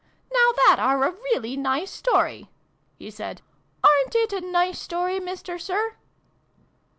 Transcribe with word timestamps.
"Now 0.33 0.51
that 0.65 0.77
are 0.79 1.03
a 1.03 1.11
really 1.11 1.55
nice 1.55 1.91
story!" 1.91 2.49
he 2.97 3.11
said." 3.11 3.43
Arerit 3.83 4.15
it 4.33 4.33
a 4.33 4.41
nice 4.41 4.79
story, 4.79 5.19
Mister 5.19 5.59
Sir 5.59 5.97